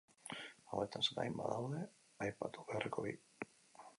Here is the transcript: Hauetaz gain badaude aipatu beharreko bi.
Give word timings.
Hauetaz 0.77 1.01
gain 1.19 1.35
badaude 1.41 1.83
aipatu 2.27 2.65
beharreko 2.71 3.07
bi. 3.09 3.17